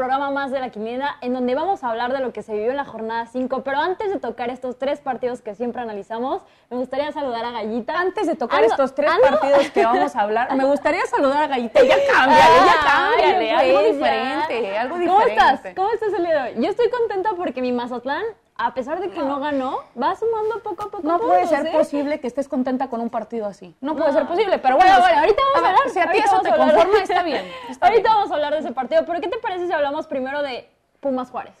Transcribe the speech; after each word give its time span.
Programa 0.00 0.30
más 0.30 0.50
de 0.50 0.60
La 0.60 0.70
Quiniela, 0.70 1.16
en 1.20 1.34
donde 1.34 1.54
vamos 1.54 1.84
a 1.84 1.90
hablar 1.90 2.10
de 2.14 2.20
lo 2.20 2.32
que 2.32 2.42
se 2.42 2.54
vivió 2.54 2.70
en 2.70 2.78
la 2.78 2.86
jornada 2.86 3.26
5. 3.26 3.62
Pero 3.62 3.76
antes 3.80 4.10
de 4.10 4.18
tocar 4.18 4.48
estos 4.48 4.78
tres 4.78 4.98
partidos 4.98 5.42
que 5.42 5.54
siempre 5.54 5.82
analizamos, 5.82 6.40
me 6.70 6.78
gustaría 6.78 7.12
saludar 7.12 7.44
a 7.44 7.50
Gallita. 7.50 8.00
Antes 8.00 8.26
de 8.26 8.34
tocar 8.34 8.64
estos 8.64 8.94
tres 8.94 9.10
partidos 9.20 9.70
que 9.72 9.84
vamos 9.84 10.16
a 10.16 10.20
hablar, 10.22 10.56
me 10.56 10.64
gustaría 10.64 11.04
saludar 11.04 11.42
a 11.42 11.46
Gallita. 11.48 11.82
Ya 11.82 11.96
cámbiale, 12.14 12.56
ya 12.56 12.72
Ay, 12.72 13.20
cámbiale. 13.20 13.52
Algo 13.52 13.92
diferente, 13.92 14.62
ya. 14.62 14.80
algo 14.80 14.94
¿Cómo 14.94 15.04
diferente. 15.20 15.34
estás? 15.54 15.74
¿Cómo 15.76 15.90
estás 15.92 16.12
el 16.14 16.24
día 16.24 16.44
de 16.44 16.50
hoy? 16.54 16.64
Yo 16.64 16.70
estoy 16.70 16.88
contenta 16.88 17.30
porque 17.36 17.60
mi 17.60 17.72
Mazatlán, 17.72 18.24
a 18.62 18.74
pesar 18.74 19.00
de 19.00 19.08
que 19.10 19.20
no 19.20 19.40
ganó, 19.40 19.78
va 20.00 20.14
sumando 20.14 20.62
poco 20.62 20.82
a 20.84 20.90
poco 20.90 21.02
No 21.02 21.18
puede 21.18 21.46
ser 21.46 21.66
¿eh? 21.66 21.70
posible 21.72 22.20
que 22.20 22.26
estés 22.26 22.46
contenta 22.46 22.88
con 22.88 23.00
un 23.00 23.08
partido 23.08 23.46
así. 23.46 23.74
No 23.80 23.96
puede 23.96 24.12
ser 24.12 24.26
posible, 24.26 24.58
pero 24.58 24.76
Bueno, 24.76 24.90
bueno. 24.92 25.04
bueno, 25.06 25.20
ahorita 25.20 25.42
vamos 25.42 25.58
a 25.58 25.60
ver, 25.62 25.78
hablar. 25.80 25.90
Si 25.90 25.98
a 25.98 26.10
ti 26.12 26.18
eso 26.18 26.40
te 26.40 26.50
conforma, 26.54 26.98
está 27.02 27.22
bien. 27.22 27.44
está 27.70 27.86
ahorita 27.86 28.02
bien. 28.08 28.14
vamos 28.14 28.30
a 28.30 28.34
hablar 28.34 28.52
de 28.52 28.58
ese 28.58 28.72
partido, 28.72 29.06
pero 29.06 29.20
¿qué 29.22 29.28
te 29.28 29.38
parece 29.38 29.66
si 29.66 29.72
hablamos 29.72 30.06
primero 30.06 30.42
de 30.42 30.68
Pumas 31.00 31.30
Juárez? 31.30 31.54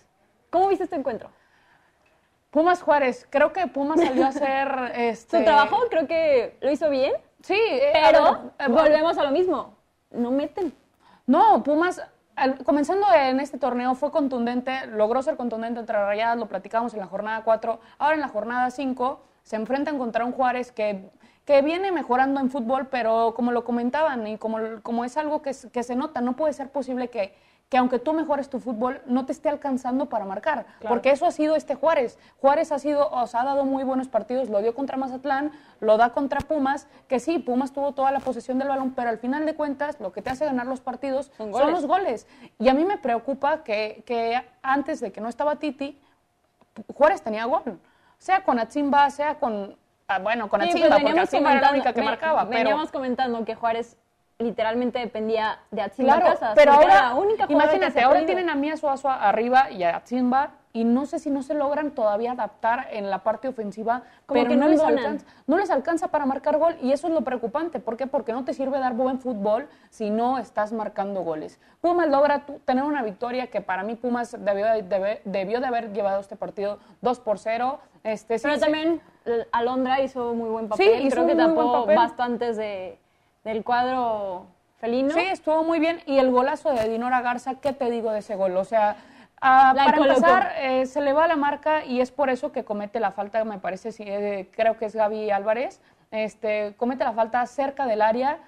¿Cómo 0.50 0.68
viste 0.68 0.84
este 0.84 0.96
encuentro? 0.96 1.30
Pumas 2.50 2.82
Juárez, 2.82 3.26
creo 3.30 3.52
que 3.54 3.66
Pumas 3.66 3.98
salió 4.00 4.26
a 4.26 4.28
hacer 4.34 4.92
este 4.94 5.38
Su 5.38 5.44
trabajo 5.44 5.78
creo 5.88 6.06
que 6.06 6.58
lo 6.60 6.70
hizo 6.70 6.90
bien, 6.90 7.14
Sí, 7.42 7.54
eh, 7.56 7.92
a 7.96 8.10
pero 8.10 8.22
ver, 8.24 8.40
eh, 8.58 8.68
volvemos 8.68 9.16
a 9.16 9.22
lo 9.24 9.30
mismo. 9.30 9.74
No 10.10 10.30
meten. 10.30 10.74
No, 11.26 11.62
Pumas, 11.62 12.02
al- 12.40 12.64
comenzando 12.64 13.06
en 13.14 13.40
este 13.40 13.58
torneo, 13.58 13.94
fue 13.94 14.10
contundente, 14.10 14.86
logró 14.88 15.22
ser 15.22 15.36
contundente 15.36 15.80
entre 15.80 15.96
Rayadas, 15.96 16.38
lo 16.38 16.46
platicamos 16.48 16.92
en 16.94 17.00
la 17.00 17.06
jornada 17.06 17.42
4. 17.44 17.80
Ahora 17.98 18.14
en 18.14 18.20
la 18.20 18.28
jornada 18.28 18.70
5 18.70 19.20
se 19.42 19.56
enfrentan 19.56 19.98
contra 19.98 20.24
un 20.24 20.32
Juárez 20.32 20.72
que, 20.72 21.10
que 21.44 21.62
viene 21.62 21.92
mejorando 21.92 22.40
en 22.40 22.50
fútbol, 22.50 22.88
pero 22.88 23.34
como 23.34 23.52
lo 23.52 23.64
comentaban 23.64 24.26
y 24.26 24.38
como, 24.38 24.58
como 24.82 25.04
es 25.04 25.16
algo 25.16 25.42
que, 25.42 25.52
que 25.72 25.82
se 25.82 25.96
nota, 25.96 26.20
no 26.20 26.34
puede 26.36 26.52
ser 26.52 26.70
posible 26.70 27.08
que, 27.08 27.34
que 27.70 27.78
aunque 27.78 28.00
tú 28.00 28.12
mejores 28.12 28.50
tu 28.50 28.58
fútbol, 28.58 29.00
no 29.06 29.26
te 29.26 29.32
esté 29.32 29.48
alcanzando 29.48 30.06
para 30.06 30.24
marcar. 30.24 30.66
Porque 30.88 31.12
eso 31.12 31.24
ha 31.24 31.30
sido 31.30 31.54
este 31.54 31.76
Juárez. 31.76 32.18
Juárez 32.40 32.72
ha 32.72 32.80
sido, 32.80 33.08
o 33.08 33.26
sea, 33.28 33.42
ha 33.42 33.44
dado 33.44 33.64
muy 33.64 33.84
buenos 33.84 34.08
partidos, 34.08 34.48
lo 34.48 34.60
dio 34.60 34.74
contra 34.74 34.96
Mazatlán, 34.96 35.52
lo 35.78 35.96
da 35.96 36.10
contra 36.10 36.40
Pumas, 36.40 36.88
que 37.06 37.20
sí, 37.20 37.38
Pumas 37.38 37.72
tuvo 37.72 37.92
toda 37.92 38.10
la 38.10 38.18
posesión 38.18 38.58
del 38.58 38.66
balón, 38.66 38.90
pero 38.96 39.08
al 39.08 39.18
final 39.18 39.46
de 39.46 39.54
cuentas, 39.54 40.00
lo 40.00 40.12
que 40.12 40.20
te 40.20 40.30
hace 40.30 40.46
ganar 40.46 40.66
los 40.66 40.80
partidos 40.80 41.30
Son 41.36 41.52
los 41.52 41.86
goles. 41.86 42.26
Y 42.58 42.68
a 42.68 42.74
mí 42.74 42.84
me 42.84 42.98
preocupa 42.98 43.62
que, 43.62 44.02
que 44.04 44.42
antes 44.62 44.98
de 44.98 45.12
que 45.12 45.20
no 45.20 45.28
estaba 45.28 45.54
Titi, 45.56 45.96
Juárez 46.92 47.22
tenía 47.22 47.44
gol. 47.44 47.78
Sea 48.18 48.42
con 48.42 48.58
Atzimba, 48.58 49.08
sea 49.10 49.38
con. 49.38 49.76
ah, 50.08 50.18
bueno, 50.18 50.48
con 50.48 50.60
Sí, 50.62 50.70
pues 50.72 50.82
Atzimba, 50.90 51.00
porque 51.02 51.20
Atzimba 51.20 51.52
era 51.52 51.60
la 51.60 51.70
única 51.70 51.92
que 51.92 52.00
ve- 52.00 52.06
marcaba. 52.06 52.48
Pero, 52.48 52.58
Veníamos 52.64 52.90
comentando 52.90 53.44
que 53.44 53.54
Juárez 53.54 53.96
literalmente 54.40 54.98
dependía 54.98 55.58
de 55.70 55.82
Atzimba 55.82 56.16
claro, 56.16 56.32
Casas. 56.32 56.52
pero 56.56 56.72
ahora, 56.72 57.08
la 57.10 57.14
única 57.14 57.46
imagínate, 57.48 58.00
ahora 58.00 58.24
tienen 58.26 58.48
a 58.50 58.54
Mía 58.54 58.76
Suazo 58.76 59.08
arriba 59.08 59.70
y 59.70 59.84
a 59.84 59.96
Atzimba, 59.96 60.52
y 60.72 60.84
no 60.84 61.04
sé 61.04 61.18
si 61.18 61.30
no 61.30 61.42
se 61.42 61.52
logran 61.54 61.90
todavía 61.90 62.30
adaptar 62.30 62.86
en 62.92 63.10
la 63.10 63.24
parte 63.24 63.48
ofensiva, 63.48 64.04
Como 64.26 64.38
pero 64.40 64.50
que 64.50 64.56
no, 64.56 64.68
les 64.68 64.80
alcanza, 64.80 65.26
no 65.48 65.58
les 65.58 65.68
alcanza 65.68 66.08
para 66.08 66.26
marcar 66.26 66.58
gol, 66.58 66.76
y 66.80 66.92
eso 66.92 67.08
es 67.08 67.12
lo 67.12 67.22
preocupante. 67.22 67.80
¿Por 67.80 67.96
qué? 67.96 68.06
Porque 68.06 68.32
no 68.32 68.44
te 68.44 68.54
sirve 68.54 68.78
dar 68.78 68.94
buen 68.94 69.18
fútbol 69.18 69.68
si 69.90 70.10
no 70.10 70.38
estás 70.38 70.72
marcando 70.72 71.22
goles. 71.22 71.58
Pumas 71.80 72.08
logra 72.08 72.46
tener 72.64 72.84
una 72.84 73.02
victoria 73.02 73.48
que 73.48 73.60
para 73.60 73.82
mí 73.82 73.96
Pumas 73.96 74.36
debió, 74.38 74.66
debe- 74.84 75.20
debió 75.24 75.58
de 75.60 75.66
haber 75.66 75.92
llevado 75.92 76.20
este 76.20 76.36
partido 76.36 76.78
2 77.00 77.18
por 77.18 77.40
0. 77.40 77.80
Este, 78.04 78.38
Pero 78.38 78.54
sí. 78.54 78.60
también 78.60 79.00
eh, 79.26 79.46
Alondra 79.50 80.00
hizo 80.00 80.34
muy 80.34 80.50
buen 80.50 80.68
papel. 80.68 81.02
Sí, 81.02 81.08
Creo 81.10 81.26
que 81.26 81.34
tapó 81.34 81.84
bastantes 81.84 82.56
de, 82.56 82.99
del 83.44 83.64
cuadro 83.64 84.46
felino. 84.78 85.10
Sí, 85.14 85.20
estuvo 85.20 85.62
muy 85.64 85.78
bien. 85.78 86.00
Y 86.06 86.18
el 86.18 86.30
golazo 86.30 86.72
de 86.72 86.88
Dinora 86.88 87.20
Garza, 87.20 87.54
¿qué 87.56 87.72
te 87.72 87.90
digo 87.90 88.10
de 88.12 88.20
ese 88.20 88.36
gol? 88.36 88.56
O 88.56 88.64
sea, 88.64 88.96
ah, 89.40 89.72
para 89.76 89.96
empezar, 90.14 90.52
eh, 90.58 90.86
se 90.86 91.00
le 91.00 91.12
va 91.12 91.26
la 91.26 91.36
marca 91.36 91.84
y 91.84 92.00
es 92.00 92.10
por 92.10 92.30
eso 92.30 92.52
que 92.52 92.64
comete 92.64 93.00
la 93.00 93.10
falta, 93.10 93.42
me 93.44 93.58
parece, 93.58 93.92
sí, 93.92 94.04
eh, 94.06 94.48
creo 94.54 94.76
que 94.78 94.86
es 94.86 94.94
Gaby 94.94 95.30
Álvarez, 95.30 95.80
este, 96.10 96.74
comete 96.76 97.04
la 97.04 97.12
falta 97.12 97.44
cerca 97.46 97.86
del 97.86 98.02
área 98.02 98.38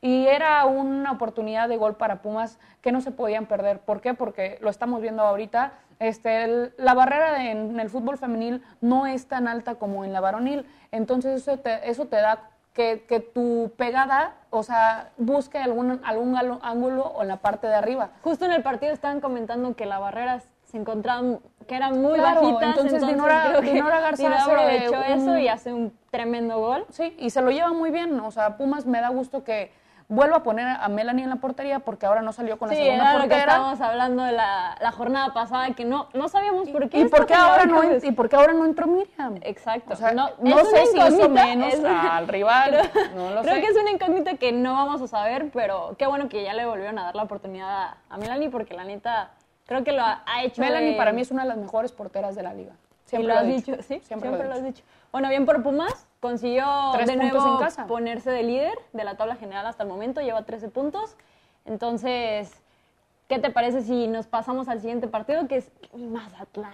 y 0.00 0.26
era 0.26 0.64
una 0.66 1.12
oportunidad 1.12 1.68
de 1.68 1.76
gol 1.76 1.94
para 1.96 2.22
Pumas 2.22 2.58
que 2.80 2.90
no 2.90 3.00
se 3.00 3.12
podían 3.12 3.46
perder. 3.46 3.78
¿Por 3.78 4.00
qué? 4.00 4.14
Porque 4.14 4.58
lo 4.60 4.68
estamos 4.68 5.00
viendo 5.00 5.22
ahorita. 5.22 5.72
Este, 6.00 6.42
el- 6.42 6.74
la 6.76 6.94
barrera 6.94 7.32
de- 7.34 7.50
en 7.52 7.78
el 7.78 7.88
fútbol 7.88 8.18
femenil 8.18 8.64
no 8.80 9.06
es 9.06 9.28
tan 9.28 9.46
alta 9.46 9.76
como 9.76 10.04
en 10.04 10.12
la 10.12 10.20
varonil. 10.20 10.66
Entonces 10.90 11.40
eso 11.42 11.58
te, 11.60 11.88
eso 11.88 12.06
te 12.08 12.16
da 12.16 12.50
que, 12.72 13.04
que 13.06 13.20
tu 13.20 13.72
pegada, 13.76 14.34
o 14.50 14.62
sea, 14.62 15.10
busque 15.18 15.58
algún, 15.58 16.00
algún 16.04 16.36
ángulo 16.62 17.02
o 17.06 17.22
en 17.22 17.28
la 17.28 17.36
parte 17.36 17.66
de 17.66 17.74
arriba. 17.74 18.10
Justo 18.22 18.44
en 18.46 18.52
el 18.52 18.62
partido 18.62 18.92
estaban 18.92 19.20
comentando 19.20 19.74
que 19.76 19.84
las 19.86 20.00
barreras 20.00 20.48
se 20.64 20.78
encontraban, 20.78 21.40
que 21.66 21.76
eran 21.76 22.00
muy 22.00 22.18
Claro, 22.18 22.40
bajitas. 22.40 22.76
entonces 22.78 23.06
Dinora- 23.06 23.44
creo 23.50 23.60
que 23.60 23.72
Dinora 23.74 24.00
Garza 24.00 24.22
Dinora 24.22 24.42
aprovechó 24.44 24.92
un- 24.92 25.20
eso 25.20 25.36
y 25.38 25.48
hace 25.48 25.72
un 25.72 25.92
tremendo 26.10 26.58
gol. 26.60 26.86
Sí, 26.88 27.14
y 27.18 27.28
se 27.28 27.42
lo 27.42 27.50
lleva 27.50 27.72
muy 27.72 27.90
bien. 27.90 28.18
O 28.20 28.30
sea, 28.30 28.56
Pumas 28.56 28.86
me 28.86 29.00
da 29.02 29.10
gusto 29.10 29.44
que 29.44 29.70
vuelva 30.12 30.36
a 30.38 30.42
poner 30.42 30.66
a 30.68 30.88
Melanie 30.88 31.24
en 31.24 31.30
la 31.30 31.36
portería 31.36 31.78
porque 31.78 32.04
ahora 32.06 32.20
no 32.22 32.32
salió 32.32 32.58
con 32.58 32.68
la 32.68 32.74
Sí, 32.76 32.82
segunda 32.82 33.04
era 33.04 33.12
lo 33.14 33.22
que 33.24 33.28
portera. 33.30 33.52
estábamos 33.52 33.80
hablando 33.80 34.22
de 34.24 34.32
la, 34.32 34.76
la 34.80 34.92
jornada 34.92 35.32
pasada, 35.32 35.70
que 35.74 35.84
no, 35.84 36.08
no 36.12 36.28
sabíamos 36.28 36.68
por 36.68 36.88
qué. 36.90 37.00
¿Y 37.00 37.04
por 37.06 37.24
qué 37.26 37.34
ahora 37.34 37.64
no, 37.64 37.80
¿Y 38.02 38.12
por 38.12 38.28
qué 38.28 38.36
ahora 38.36 38.52
no 38.52 38.64
entró 38.66 38.86
Miriam? 38.86 39.36
Exacto. 39.40 39.94
O 39.94 39.96
sea, 39.96 40.12
no, 40.12 40.28
sé 40.64 40.86
si 40.86 40.98
hizo 40.98 41.28
menos 41.28 41.72
es 41.74 41.84
al 41.84 42.28
rival. 42.28 42.78
Creo, 42.92 43.04
no 43.14 43.30
lo 43.34 43.42
creo 43.42 43.54
sé. 43.54 43.60
que 43.62 43.66
es 43.68 43.76
una 43.76 43.90
incógnita 43.90 44.34
que 44.34 44.52
no 44.52 44.74
vamos 44.74 45.00
a 45.02 45.06
saber, 45.08 45.50
pero 45.52 45.94
qué 45.98 46.06
bueno 46.06 46.28
que 46.28 46.42
ya 46.44 46.52
le 46.52 46.66
volvieron 46.66 46.98
a 46.98 47.04
dar 47.04 47.14
la 47.16 47.22
oportunidad 47.22 47.70
a, 47.70 47.96
a 48.10 48.18
Melanie, 48.18 48.50
porque 48.50 48.74
la 48.74 48.84
neta, 48.84 49.30
creo 49.66 49.82
que 49.82 49.92
lo 49.92 50.02
ha, 50.02 50.22
ha 50.26 50.42
hecho. 50.44 50.60
Melanie 50.60 50.90
de- 50.92 50.96
para 50.96 51.12
mí 51.12 51.22
es 51.22 51.30
una 51.30 51.42
de 51.42 51.48
las 51.48 51.56
mejores 51.58 51.90
porteras 51.92 52.34
de 52.36 52.42
la 52.42 52.52
liga. 52.52 52.74
Y 53.12 53.16
Siempre 53.16 53.34
lo 53.34 53.40
has 53.40 53.46
dicho, 53.46 53.74
sí, 53.82 54.00
siempre, 54.02 54.28
Siempre, 54.28 54.48
lo 54.48 54.54
has 54.54 54.64
dicho. 54.64 54.82
Bueno, 55.12 55.28
bien 55.28 55.44
por 55.44 55.62
Pumas, 55.62 56.06
consiguió 56.20 56.64
Tres 56.92 57.06
de 57.06 57.14
puntos 57.14 57.42
nuevo 57.42 57.58
en 57.58 57.64
casa. 57.64 57.86
ponerse 57.86 58.30
de 58.30 58.42
líder 58.42 58.72
de 58.92 59.04
la 59.04 59.16
tabla 59.16 59.36
general 59.36 59.66
hasta 59.66 59.82
el 59.82 59.88
momento, 59.88 60.20
lleva 60.20 60.42
13 60.42 60.68
puntos. 60.68 61.16
Entonces, 61.66 62.50
¿qué 63.28 63.38
te 63.38 63.50
parece 63.50 63.82
si 63.82 64.08
nos 64.08 64.26
pasamos 64.26 64.68
al 64.68 64.80
siguiente 64.80 65.08
partido, 65.08 65.46
que 65.48 65.56
es 65.56 65.70
mi 65.92 66.06
Mazatlán? 66.06 66.72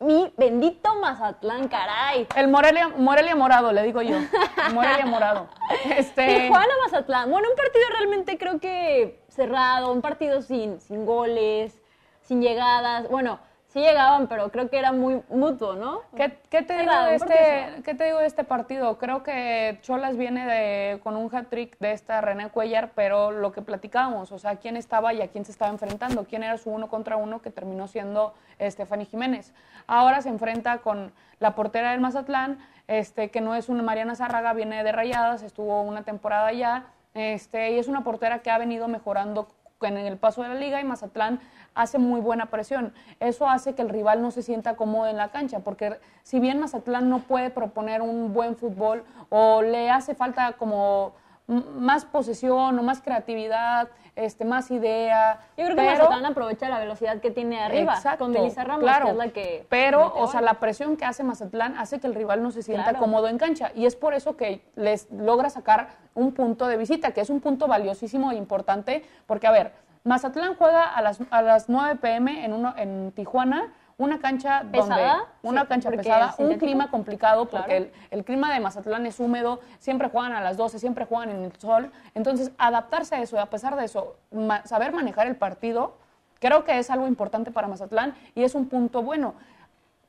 Mi 0.00 0.32
bendito 0.36 0.94
Mazatlán, 0.96 1.66
caray. 1.68 2.28
El 2.36 2.48
Morelia, 2.48 2.88
Morelia 2.88 3.34
Morado, 3.34 3.72
le 3.72 3.82
digo 3.82 4.00
yo. 4.02 4.16
Morelia 4.72 5.06
Morado. 5.06 5.48
Este, 5.96 6.42
Tijuana 6.42 6.72
Mazatlán. 6.84 7.30
Bueno, 7.30 7.48
un 7.50 7.56
partido 7.56 7.84
realmente 7.96 8.38
creo 8.38 8.60
que 8.60 9.20
cerrado, 9.28 9.92
un 9.92 10.00
partido 10.00 10.40
sin, 10.42 10.80
sin 10.80 11.04
goles, 11.04 11.80
sin 12.22 12.40
llegadas. 12.42 13.08
Bueno, 13.08 13.40
sí 13.68 13.80
llegaban, 13.80 14.26
pero 14.26 14.50
creo 14.50 14.68
que 14.68 14.78
era 14.78 14.92
muy 14.92 15.22
mutuo, 15.28 15.74
¿no? 15.74 16.00
¿Qué, 16.16 16.38
qué 16.50 16.62
te 16.62 16.74
digo 16.74 16.90
Cerrado, 16.90 17.06
de 17.06 17.12
un 17.14 17.18
partido 17.18 17.40
este. 17.40 17.82
¿Qué 17.82 17.94
te 17.94 18.04
digo 18.04 18.18
de 18.18 18.26
este 18.26 18.44
partido? 18.44 18.98
Creo 18.98 19.22
que 19.22 19.78
Cholas 19.82 20.16
viene 20.16 20.46
de, 20.46 21.00
con 21.00 21.16
un 21.16 21.34
hat-trick 21.34 21.78
de 21.78 21.92
esta 21.92 22.20
René 22.20 22.48
Cuellar, 22.50 22.90
pero 22.94 23.30
lo 23.30 23.52
que 23.52 23.62
platicábamos, 23.62 24.32
o 24.32 24.38
sea, 24.38 24.56
quién 24.56 24.76
estaba 24.76 25.12
y 25.12 25.22
a 25.22 25.28
quién 25.28 25.44
se 25.44 25.52
estaba 25.52 25.70
enfrentando, 25.70 26.24
quién 26.24 26.42
era 26.42 26.58
su 26.58 26.70
uno 26.70 26.88
contra 26.88 27.16
uno 27.16 27.42
que 27.42 27.50
terminó 27.50 27.88
siendo 27.88 28.34
Stephanie 28.60 29.06
Jiménez. 29.06 29.52
Ahora 29.86 30.22
se 30.22 30.28
enfrenta 30.28 30.78
con 30.78 31.12
la 31.38 31.54
portera 31.54 31.92
del 31.92 32.00
Mazatlán, 32.00 32.58
este, 32.88 33.30
que 33.30 33.40
no 33.40 33.54
es 33.54 33.68
una 33.68 33.82
Mariana 33.82 34.14
Zárraga, 34.14 34.54
viene 34.54 34.82
de 34.82 34.92
Rayadas, 34.92 35.42
estuvo 35.42 35.82
una 35.82 36.02
temporada 36.02 36.46
allá, 36.46 36.86
este, 37.14 37.72
y 37.72 37.78
es 37.78 37.88
una 37.88 38.02
portera 38.02 38.40
que 38.40 38.50
ha 38.50 38.58
venido 38.58 38.88
mejorando 38.88 39.48
en 39.86 39.96
el 39.96 40.16
paso 40.16 40.42
de 40.42 40.48
la 40.48 40.54
liga 40.56 40.80
y 40.80 40.84
Mazatlán 40.84 41.40
hace 41.74 41.98
muy 41.98 42.20
buena 42.20 42.46
presión. 42.46 42.92
Eso 43.20 43.48
hace 43.48 43.74
que 43.74 43.82
el 43.82 43.88
rival 43.88 44.20
no 44.20 44.30
se 44.30 44.42
sienta 44.42 44.74
cómodo 44.74 45.06
en 45.06 45.16
la 45.16 45.28
cancha, 45.28 45.60
porque 45.60 46.00
si 46.24 46.40
bien 46.40 46.58
Mazatlán 46.58 47.08
no 47.08 47.20
puede 47.20 47.50
proponer 47.50 48.02
un 48.02 48.32
buen 48.32 48.56
fútbol 48.56 49.04
o 49.28 49.62
le 49.62 49.90
hace 49.90 50.14
falta 50.14 50.52
como 50.54 51.12
más 51.48 52.04
posesión 52.04 52.78
o 52.78 52.82
más 52.82 53.00
creatividad, 53.00 53.88
este, 54.16 54.44
más 54.44 54.70
idea. 54.70 55.40
Yo 55.56 55.64
creo 55.64 55.68
que 55.70 55.74
pero- 55.82 55.90
Mazatlán 56.04 56.26
aprovecha 56.26 56.68
la 56.68 56.78
velocidad 56.78 57.20
que 57.20 57.30
tiene 57.30 57.58
arriba 57.60 57.94
Exacto, 57.94 58.24
con 58.24 58.32
Melissa 58.32 58.64
Ramos, 58.64 58.82
claro. 58.82 59.06
que 59.06 59.10
es 59.12 59.16
la 59.16 59.28
que. 59.28 59.66
Pero, 59.70 60.12
o 60.14 60.26
sea, 60.28 60.42
la 60.42 60.54
presión 60.54 60.96
que 60.96 61.06
hace 61.06 61.24
Mazatlán 61.24 61.76
hace 61.78 62.00
que 62.00 62.06
el 62.06 62.14
rival 62.14 62.42
no 62.42 62.50
se 62.50 62.62
sienta 62.62 62.84
Claro. 62.90 62.98
cómodo 62.98 63.28
en 63.28 63.38
cancha. 63.38 63.72
Y 63.74 63.86
es 63.86 63.96
por 63.96 64.12
eso 64.14 64.36
que 64.36 64.62
les 64.76 65.10
logra 65.10 65.48
sacar 65.48 65.88
un 66.14 66.32
punto 66.32 66.66
de 66.66 66.76
visita, 66.76 67.12
que 67.12 67.22
es 67.22 67.30
un 67.30 67.40
punto 67.40 67.66
valiosísimo 67.66 68.30
e 68.30 68.34
importante, 68.36 69.02
porque, 69.26 69.46
a 69.46 69.50
ver, 69.50 69.72
Mazatlán 70.04 70.54
juega 70.56 70.82
a 70.84 71.00
las, 71.02 71.18
a 71.30 71.42
las 71.42 71.68
9 71.68 71.96
pm 71.96 72.44
en, 72.44 72.52
uno, 72.52 72.74
en 72.76 73.12
Tijuana, 73.12 73.72
una 73.98 74.20
cancha 74.20 74.62
¿Pesada? 74.70 75.12
donde 75.16 75.24
una 75.42 75.62
Sí, 75.62 75.66
cancha 75.68 75.90
pesada, 75.90 76.28
es 76.30 76.38
un 76.38 76.54
clima 76.56 76.88
complicado 76.90 77.46
porque 77.46 77.66
Claro. 77.66 77.84
el, 77.84 77.92
el 78.18 78.24
clima 78.24 78.52
de 78.54 78.60
Mazatlán 78.60 79.04
es 79.06 79.18
húmedo, 79.18 79.60
siempre 79.80 80.08
juegan 80.08 80.32
a 80.32 80.40
las 80.40 80.56
12, 80.56 80.78
siempre 80.78 81.04
juegan 81.04 81.30
en 81.30 81.42
el 81.44 81.52
sol. 81.56 81.90
Entonces, 82.14 82.52
adaptarse 82.58 83.16
a 83.16 83.20
eso 83.22 83.38
a 83.40 83.46
pesar 83.46 83.74
de 83.76 83.84
eso, 83.84 84.16
ma- 84.30 84.64
saber 84.64 84.92
manejar 84.92 85.26
el 85.26 85.34
partido, 85.36 85.96
creo 86.38 86.64
que 86.64 86.78
es 86.78 86.90
algo 86.90 87.08
importante 87.08 87.50
para 87.50 87.66
Mazatlán 87.66 88.14
y 88.36 88.44
es 88.44 88.54
un 88.54 88.68
punto 88.68 89.02
bueno. 89.02 89.34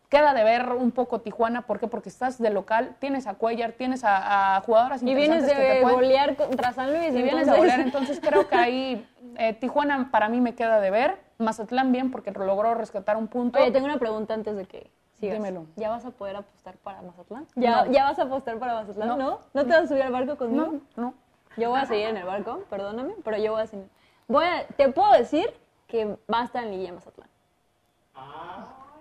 Queda 0.07 0.33
de 0.33 0.43
ver 0.43 0.71
un 0.71 0.89
poco 0.91 1.21
Tijuana, 1.21 1.63
¿por 1.63 1.79
qué? 1.79 1.87
Porque 1.87 2.09
estás 2.09 2.39
de 2.39 2.49
local, 2.49 2.95
tienes 2.99 3.27
a 3.27 3.35
Cuellar, 3.35 3.73
tienes 3.73 4.03
a, 4.03 4.55
a 4.57 4.61
jugadoras 4.61 5.03
Y 5.03 5.05
vienes 5.05 5.41
interesantes 5.41 5.57
que 5.57 5.63
te 5.63 5.75
de 5.75 5.81
pueden- 5.81 6.35
contra 6.35 6.73
San 6.73 6.91
Luis. 6.91 7.09
y 7.13 7.21
vienes 7.21 7.31
entonces- 7.33 7.53
a 7.53 7.57
golear, 7.57 7.79
entonces 7.79 8.19
creo 8.19 8.47
que 8.47 8.55
ahí 8.55 9.07
eh, 9.37 9.53
Tijuana 9.53 10.09
para 10.11 10.27
mí 10.29 10.41
me 10.41 10.53
queda 10.55 10.79
de 10.79 10.89
ver. 10.91 11.28
Mazatlán 11.49 11.91
bien 11.91 12.11
porque 12.11 12.31
logró 12.31 12.75
rescatar 12.75 13.17
un 13.17 13.27
punto. 13.27 13.59
Oye, 13.59 13.71
tengo 13.71 13.85
una 13.85 13.97
pregunta 13.97 14.33
antes 14.33 14.55
de 14.55 14.65
que 14.65 14.91
sigas. 15.19 15.35
Dímelo. 15.37 15.65
¿Ya 15.77 15.89
vas 15.89 16.05
a 16.05 16.11
poder 16.11 16.35
apostar 16.35 16.75
para 16.77 17.01
Mazatlán? 17.01 17.47
¿Ya, 17.55 17.85
No. 17.85 17.91
¿ya 17.91 18.03
vas 18.03 18.19
a 18.19 18.23
apostar 18.23 18.59
para 18.59 18.73
Mazatlán? 18.75 19.07
No. 19.07 19.17
¿No? 19.17 19.39
¿No 19.53 19.63
te 19.63 19.69
vas 19.69 19.83
a 19.83 19.87
subir 19.87 20.03
al 20.03 20.11
barco 20.11 20.35
conmigo? 20.37 20.65
no, 20.95 21.03
no. 21.03 21.13
Yo 21.57 21.69
voy 21.71 21.79
a 21.79 21.85
seguir 21.85 22.07
en 22.07 22.17
el 22.17 22.25
barco, 22.25 22.59
perdóname, 22.69 23.15
pero 23.23 23.37
yo 23.37 23.53
voy 23.53 23.61
a 23.63 23.67
seguir. 23.67 23.87
Voy 24.27 24.45
a, 24.45 24.67
te 24.77 24.89
puedo 24.89 25.11
decir 25.13 25.51
que 25.87 26.05
va 26.31 26.41
a 26.41 26.43
estar 26.45 26.63
en 26.63 26.71
Liguilla 26.71 26.93
Mazatlán. 26.93 27.27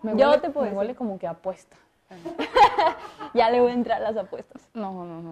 Me 0.02 0.17
Yo 0.17 0.29
huele, 0.31 0.40
te 0.40 0.50
puedo 0.50 0.62
me 0.64 0.70
decir. 0.70 0.79
huele 0.79 0.94
como 0.94 1.19
que 1.19 1.26
apuesta. 1.26 1.76
Ya 3.35 3.50
le 3.50 3.61
voy 3.61 3.73
a 3.73 3.75
entrar 3.75 3.99
a 4.02 4.11
las 4.11 4.17
apuestas. 4.17 4.67
No, 4.73 5.05
no, 5.05 5.20
no. 5.23 5.31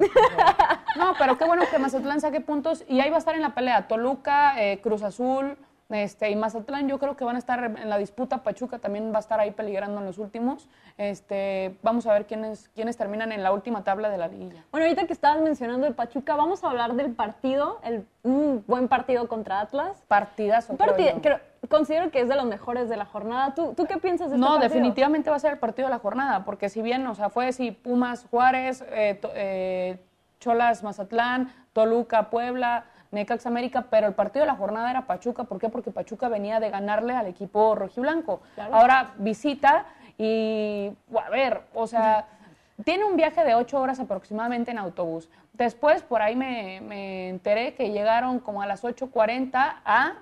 No, 0.97 1.15
pero 1.19 1.39
qué 1.39 1.47
bueno 1.47 1.63
que 1.71 1.79
Mazatlán 1.79 2.21
saque 2.21 2.43
puntos 2.43 2.85
y 2.89 3.01
ahí 3.01 3.09
va 3.09 3.17
a 3.17 3.19
estar 3.19 3.35
en 3.35 3.41
la 3.41 3.55
pelea. 3.55 3.89
Toluca, 3.89 4.61
eh, 4.63 4.81
Cruz 4.83 5.03
Azul, 5.03 5.57
este, 5.89 6.31
y 6.31 6.37
Mazatlán 6.37 6.89
yo 6.89 6.99
creo 6.99 7.17
que 7.17 7.25
van 7.25 7.37
a 7.37 7.39
estar 7.39 7.63
en 7.63 7.89
la 7.89 7.99
disputa. 7.99 8.43
Pachuca 8.43 8.79
también 8.79 9.13
va 9.13 9.19
a 9.19 9.21
estar 9.21 9.39
ahí 9.39 9.53
peligrando 9.53 10.01
en 10.01 10.07
los 10.07 10.19
últimos. 10.19 10.69
Este, 10.99 11.77
vamos 11.83 12.07
a 12.07 12.13
ver 12.13 12.27
quiénes, 12.27 12.69
quiénes 12.75 12.97
terminan 12.97 13.33
en 13.33 13.43
la 13.43 13.53
última 13.53 13.85
tabla 13.85 14.11
de 14.11 14.19
la 14.19 14.29
liguilla. 14.29 14.65
Bueno, 14.73 14.87
ahorita 14.87 15.07
que 15.07 15.13
estabas 15.13 15.43
mencionando 15.43 15.87
el 15.87 15.95
Pachuca, 15.95 16.35
vamos 16.35 16.65
a 16.65 16.71
hablar 16.71 16.95
del 16.95 17.13
partido, 17.13 17.79
el, 17.85 18.07
un 18.23 18.65
buen 18.67 18.89
partido 18.89 19.29
contra 19.29 19.61
Atlas. 19.61 20.03
Partidazo. 20.09 20.73
Un 20.73 20.79
creo 20.79 21.41
considero 21.69 22.11
que 22.11 22.21
es 22.21 22.29
de 22.29 22.37
los 22.37 22.45
mejores 22.45 22.89
de 22.89 22.97
la 22.97 23.05
jornada. 23.05 23.55
¿Tú, 23.55 23.75
tú 23.75 23.87
qué 23.87 23.97
piensas 23.99 24.31
de 24.31 24.37
este 24.37 24.41
No, 24.41 24.55
partido? 24.55 24.69
definitivamente 24.69 25.31
va 25.31 25.37
a 25.37 25.41
ser 25.41 25.53
el 25.53 25.59
partido 25.59 25.89
de 25.89 25.95
la 25.95 25.99
jornada, 25.99 26.45
porque 26.45 26.69
si 26.69 26.83
bien, 26.83 27.07
o 27.07 27.15
sea, 27.15 27.31
fue 27.31 27.53
si 27.53 27.73
Pumas 27.73 28.27
Juárez, 28.31 28.83
eh, 28.91 29.21
eh, 29.35 29.99
Cholas 30.41 30.83
Mazatlán, 30.83 31.53
Toluca 31.73 32.31
Puebla, 32.31 32.85
Necaxa 33.17 33.49
América, 33.49 33.87
pero 33.91 34.07
el 34.07 34.15
partido 34.15 34.45
de 34.45 34.47
la 34.53 34.57
jornada 34.57 34.91
era 34.91 35.07
Pachuca, 35.07 35.45
¿por 35.45 35.59
qué? 35.59 35.69
Porque 35.69 35.91
Pachuca 35.91 36.29
venía 36.29 36.61
de 36.61 36.71
ganarle 36.71 37.15
al 37.15 37.27
equipo 37.27 37.75
rojiblanco. 37.75 38.41
Claro. 38.55 38.75
Ahora 38.77 39.15
visita 39.19 39.87
y, 40.19 40.93
a 41.27 41.31
ver, 41.31 41.63
o 41.75 41.87
sea, 41.87 42.27
tiene 42.85 43.05
un 43.05 43.17
viaje 43.17 43.43
de 43.43 43.55
ocho 43.55 43.81
horas 43.81 43.99
aproximadamente 44.01 44.71
en 44.71 44.79
autobús. 44.79 45.29
Después, 45.55 46.03
por 46.03 46.21
ahí 46.21 46.37
me, 46.37 46.83
me 46.83 47.31
enteré 47.31 47.73
que 47.75 47.91
llegaron 47.91 48.41
como 48.41 48.61
a 48.61 48.67
las 48.67 48.85
8.40 48.85 49.77
a 49.87 50.13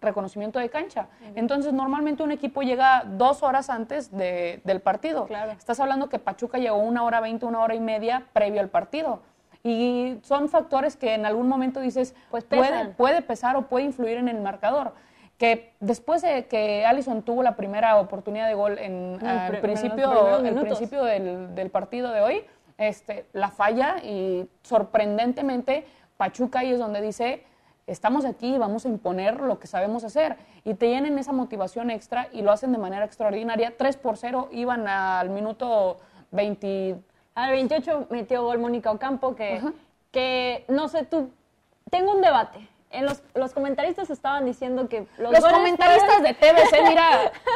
reconocimiento 0.00 0.60
de 0.60 0.68
cancha. 0.70 1.08
Entonces, 1.34 1.72
normalmente 1.72 2.22
un 2.22 2.30
equipo 2.30 2.62
llega 2.62 3.02
dos 3.04 3.42
horas 3.42 3.70
antes 3.70 4.16
de- 4.16 4.60
del 4.62 4.80
partido. 4.80 5.26
Claro. 5.26 5.50
Estás 5.50 5.80
hablando 5.80 6.08
que 6.08 6.20
Pachuca 6.20 6.58
llegó 6.58 6.76
una 6.76 7.02
hora 7.02 7.20
veinte, 7.20 7.44
una 7.44 7.60
hora 7.60 7.74
y 7.74 7.80
media 7.80 8.22
previo 8.32 8.60
al 8.60 8.68
partido. 8.68 9.20
Y 9.66 10.18
son 10.22 10.48
factores 10.48 10.96
que 10.96 11.14
en 11.14 11.26
algún 11.26 11.48
momento 11.48 11.80
dices, 11.80 12.14
Pues 12.30 12.44
puede, 12.44 12.70
puede 12.96 13.22
pesar 13.22 13.56
o 13.56 13.62
puede 13.62 13.84
influir 13.84 14.18
en 14.18 14.28
el 14.28 14.40
marcador. 14.40 14.92
Que 15.38 15.72
después 15.80 16.22
de 16.22 16.46
que 16.46 16.86
Allison 16.86 17.22
tuvo 17.22 17.42
la 17.42 17.56
primera 17.56 17.98
oportunidad 17.98 18.46
de 18.46 18.54
gol 18.54 18.78
en, 18.78 19.18
al 19.26 19.50
pri- 19.50 19.60
principio, 19.60 20.08
en 20.38 20.46
el 20.46 20.54
principio 20.62 21.04
del, 21.04 21.54
del 21.54 21.70
partido 21.70 22.12
de 22.12 22.20
hoy, 22.20 22.44
este, 22.78 23.26
la 23.32 23.50
falla 23.50 23.96
y 24.04 24.48
sorprendentemente 24.62 25.84
Pachuca 26.16 26.60
ahí 26.60 26.72
es 26.72 26.78
donde 26.78 27.00
dice, 27.02 27.42
estamos 27.86 28.24
aquí 28.24 28.54
y 28.54 28.58
vamos 28.58 28.86
a 28.86 28.88
imponer 28.88 29.40
lo 29.40 29.58
que 29.58 29.66
sabemos 29.66 30.04
hacer. 30.04 30.36
Y 30.64 30.74
te 30.74 30.88
llenen 30.88 31.18
esa 31.18 31.32
motivación 31.32 31.90
extra 31.90 32.28
y 32.32 32.42
lo 32.42 32.52
hacen 32.52 32.72
de 32.72 32.78
manera 32.78 33.04
extraordinaria. 33.04 33.74
3 33.76 33.96
por 33.98 34.16
0 34.16 34.48
iban 34.52 34.86
al 34.88 35.28
minuto 35.30 35.98
20. 36.30 36.96
Al 37.36 37.52
28 37.52 38.06
metió 38.10 38.42
gol 38.42 38.58
Mónica 38.58 38.90
Ocampo, 38.90 39.36
que, 39.36 39.58
Ajá. 39.58 39.72
que 40.10 40.64
no 40.68 40.88
sé 40.88 41.04
tú, 41.04 41.30
tengo 41.90 42.12
un 42.12 42.22
debate. 42.22 42.66
En 42.90 43.04
los, 43.04 43.22
los 43.34 43.52
comentaristas 43.52 44.08
estaban 44.10 44.46
diciendo 44.46 44.88
que 44.88 45.06
los, 45.18 45.38
comentaristas 45.44 46.06
fueron- 46.06 46.22
de 46.22 46.34
TVC, 46.34 46.82
mira, 46.88 47.08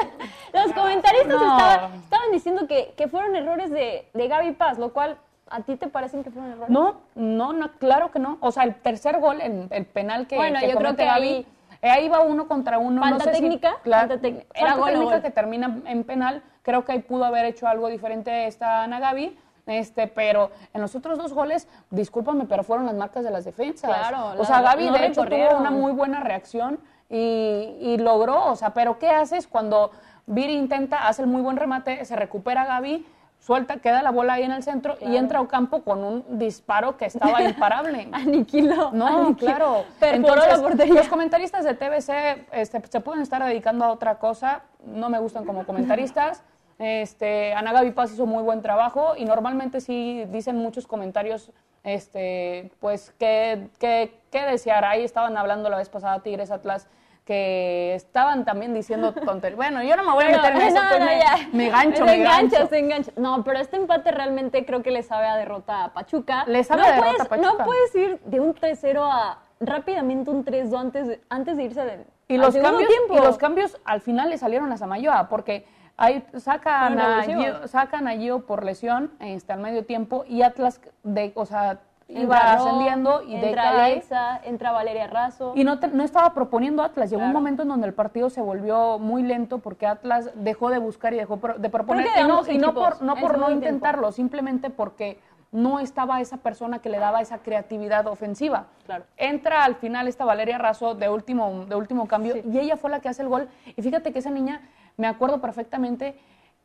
Los 0.53 0.73
comentaristas 0.73 1.29
No. 1.29 1.57
estaban, 1.59 1.95
estaban 1.95 2.31
diciendo 2.33 2.67
que, 2.67 2.93
que 2.97 3.09
fueron 3.09 3.35
errores 3.37 3.71
de, 3.71 4.07
de 4.13 4.29
Gaby 4.29 4.53
Paz, 4.53 4.79
lo 4.79 4.93
cual, 4.93 5.17
¿a 5.49 5.61
ti 5.63 5.77
te 5.77 5.89
parecen 5.89 6.23
que 6.25 6.31
fueron 6.31 6.51
errores? 6.53 6.69
No, 6.71 6.97
no, 7.15 7.53
no, 7.55 7.73
claro 7.79 8.11
que 8.11 8.19
no. 8.19 8.37
O 8.41 8.51
sea, 8.53 8.65
el 8.65 8.75
tercer 8.75 9.19
gol, 9.19 9.41
el, 9.41 9.67
el 9.71 9.87
penal 9.87 10.27
que, 10.27 10.37
Bueno, 10.37 10.61
que 10.61 10.69
yo 10.71 10.77
creo 10.77 10.95
que 10.95 11.05
Gaby, 11.07 11.47
ahí- 11.81 11.89
ahí 11.89 12.09
va 12.11 12.21
uno 12.21 12.47
contra 12.47 12.79
uno. 12.79 13.01
Falta 13.01 13.17
no 13.19 13.25
sé 13.25 13.35
si- 13.37 13.41
técnica, 13.41 13.77
claro, 13.83 14.09
falta 14.09 14.21
técnica. 14.21 14.47
falta 14.53 14.61
Era 14.61 14.75
gol 14.75 14.83
o 14.83 14.93
técnica 14.93 15.13
gol. 15.15 15.23
que 15.23 15.31
termina 15.31 15.79
en 15.87 16.05
penal. 16.05 16.43
Creo 16.63 16.85
que 16.85 16.93
ahí 16.93 16.99
pudo 16.99 17.25
haber 17.25 17.47
hecho 17.47 17.67
algo 17.67 17.89
diferente 17.89 18.47
esta 18.47 18.83
Ana 18.83 19.01
Gaby. 19.01 19.39
Este, 19.67 20.07
pero 20.07 20.51
en 20.75 20.81
los 20.81 20.95
otros 20.95 21.19
dos 21.19 21.33
goles, 21.33 21.69
discúlpame, 21.91 22.47
pero 22.47 22.65
fueron 22.65 22.87
las 22.87 22.95
marcas 22.95 23.25
de 23.25 23.31
las 23.31 23.45
defensas. 23.45 23.91
Claro, 23.91 24.41
o 24.41 24.45
sea, 24.45 24.63
Gaby 24.63 24.87
no 24.87 24.93
de 24.95 25.07
hecho 25.07 25.25
tuvo 25.25 25.59
una 25.59 25.71
muy 25.71 25.93
buena 25.93 26.21
reacción 26.21 26.81
y, 27.09 27.77
y 27.81 27.99
logró, 27.99 28.47
o 28.47 28.57
sea, 28.57 28.75
pero 28.75 28.99
¿qué 28.99 29.11
haces 29.11 29.47
cuando 29.47 29.91
Viri 30.27 30.55
intenta, 30.55 31.09
hace 31.09 31.23
el 31.23 31.29
muy 31.29 31.43
buen 31.43 31.57
remate, 31.57 32.05
se 32.05 32.15
recupera 32.15 32.65
Gaby, 32.65 33.05
suelta, 33.41 33.79
queda 33.79 34.03
la 34.03 34.11
bola 34.11 34.35
ahí 34.35 34.45
en 34.45 34.53
el 34.53 34.63
centro 34.63 34.97
y 35.01 35.17
entra 35.17 35.41
Ocampo 35.41 35.83
con 35.83 36.05
un 36.05 36.39
disparo 36.39 36.97
que 36.97 37.07
estaba 37.07 37.43
imparable. 37.43 38.09
Aniquiló. 38.13 38.91
No, 38.93 39.07
aniquiló. 39.07 39.37
claro. 39.37 39.85
Entonces, 40.01 40.89
los 40.91 41.09
comentaristas 41.09 41.65
de 41.65 41.75
TBC 41.75 42.47
este, 42.53 42.83
se 42.89 43.01
pueden 43.01 43.23
estar 43.23 43.43
dedicando 43.45 43.85
a 43.85 43.91
otra 43.91 44.19
cosa. 44.19 44.63
No 44.85 45.11
me 45.11 45.19
gustan 45.19 45.45
como 45.45 45.65
comentaristas. 45.67 46.43
Este, 46.81 47.53
Ana 47.53 47.73
Gaby 47.75 47.91
Paz 47.91 48.11
hizo 48.13 48.25
muy 48.25 48.43
buen 48.43 48.63
trabajo 48.63 49.13
y 49.17 49.27
normalmente 49.27 49.83
sí 49.83 50.25
dicen 50.29 50.57
muchos 50.57 50.87
comentarios, 50.87 51.53
este, 51.85 52.73
pues, 52.81 53.13
que, 53.19 53.69
que, 53.79 54.15
que 54.33 54.43
desear. 54.47 54.85
Ahí 54.87 55.05
estaban 55.05 55.37
hablando 55.37 55.69
la 55.69 55.77
vez 55.77 55.91
pasada 55.91 56.21
Tigres 56.21 56.51
Atlas 56.51 56.89
que 57.27 57.95
estaban 57.95 58.45
también 58.47 58.73
diciendo 58.75 59.13
tonterías. 59.13 59.57
Bueno, 59.57 59.83
yo 59.83 59.95
no 59.95 60.05
me 60.05 60.13
voy 60.13 60.25
a 60.25 60.29
Pero- 60.29 60.43
meter 60.43 60.55
en 60.57 60.63
eso, 60.63 60.83
no, 60.83 60.89
pues, 60.89 61.01
no, 61.01 61.07
me, 61.07 61.19
ya. 61.19 61.49
me 61.53 61.69
gancho, 61.71 62.05
me 62.07 62.15
enganchas, 62.15 62.71
gancho. 62.71 63.13
No, 63.17 63.45
pero 63.45 63.59
este 63.61 63.77
empate 63.77 64.11
realmente 64.11 64.65
creo 64.65 64.83
que 64.83 64.91
le 64.91 65.03
sabe 65.03 65.27
a 65.27 65.37
derrota 65.37 65.85
a 65.85 65.93
Pachuca. 65.93 66.45
Le 66.47 66.65
sabe 66.65 66.81
no 66.81 66.87
a 66.89 66.91
derrota 66.93 67.07
puedes, 67.11 67.21
a 67.21 67.29
Pachuca. 67.29 67.53
No 67.59 67.65
puedes 67.67 67.95
ir 67.95 68.21
de 68.25 68.41
un 68.41 68.55
3-0 68.55 69.01
a 69.05 69.39
rápidamente 69.61 70.31
un 70.31 70.45
3-2 70.47 70.81
antes 70.81 71.07
de, 71.07 71.21
antes 71.29 71.57
de 71.59 71.63
irse 71.65 71.85
del 71.85 72.05
Y 72.27 72.39
los, 72.39 72.57
cambios, 72.57 72.89
tiempo. 72.89 73.15
y 73.15 73.19
los 73.19 73.37
cambios 73.37 73.79
al 73.85 74.01
final 74.01 74.31
le 74.31 74.39
salieron 74.39 74.73
a 74.73 74.79
Samayoa, 74.79 75.29
porque 75.29 75.67
ahí 76.01 76.25
sacan 76.37 76.99
a. 76.99 77.23
Gio, 77.23 77.69
sacan 77.69 78.09
a 78.09 78.13
Gio 78.13 78.47
por 78.47 78.65
lesión 78.65 79.11
este, 79.21 79.53
al 79.53 79.61
medio 79.61 79.85
tiempo 79.85 80.25
y 80.27 80.43
Atlas, 80.43 80.81
de, 81.05 81.33
o 81.37 81.47
sea, 81.47 81.79
iba 82.09 82.37
ascendiendo 82.39 83.23
y 83.23 83.35
entra 83.37 83.49
decae. 83.71 83.93
Alexa, 83.93 84.41
entra 84.45 84.73
Valeria 84.73 85.07
Razo. 85.07 85.53
Y 85.55 85.63
no, 85.63 85.79
te- 85.79 85.87
no 85.89 86.03
estaba 86.03 86.35
proponiendo 86.35 86.83
Atlas. 86.83 87.09
Llegó 87.11 87.23
un 87.23 87.33
momento 87.33 87.63
en 87.63 87.69
donde 87.69 87.87
el 87.87 87.95
partido 87.95 88.31
se 88.31 88.41
volvió 88.41 88.99
muy 88.99 89.23
lento 89.23 89.59
porque 89.59 89.87
Atlas 89.87 90.31
dejó 90.35 90.71
de 90.71 90.79
buscar 90.79 91.13
y 91.15 91.19
dejó 91.19 91.37
pro- 91.37 91.55
de 91.59 91.69
proponer. 91.71 92.07
Y 92.19 92.27
no, 92.27 92.41
y 92.49 92.59
por, 92.59 93.01
no, 93.03 93.15
por 93.15 93.39
no 93.39 93.47
tiempo. 93.47 93.51
intentarlo, 93.53 94.11
simplemente 94.11 94.71
porque 94.71 95.21
no 95.53 95.81
estaba 95.81 96.21
esa 96.21 96.37
persona 96.37 96.79
que 96.81 96.89
le 96.89 96.99
daba 96.99 97.21
esa 97.21 97.39
creatividad 97.39 98.07
ofensiva. 98.07 98.67
Claro. 98.87 99.05
Entra 99.17 99.65
al 99.65 99.75
final 99.77 100.07
esta 100.09 100.25
Valeria 100.25 100.59
Razo 100.59 100.95
de 100.95 101.09
último, 101.09 101.65
de 101.69 101.75
último 101.77 102.07
cambio 102.09 102.35
Sí. 102.35 102.43
y 102.53 102.59
ella 102.59 102.77
fue 102.77 102.89
la 102.91 103.01
que 103.01 103.09
hace 103.09 103.23
el 103.23 103.29
gol. 103.29 103.49
Y 103.77 103.83
fíjate 103.83 104.13
que 104.13 104.21
esa 104.21 104.31
niña, 104.31 104.61
me 104.97 105.07
acuerdo 105.07 105.41
perfectamente 105.41 106.19